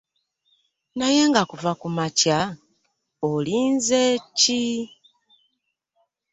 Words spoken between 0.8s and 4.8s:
Naye nga kuva kumakya, olinze ki?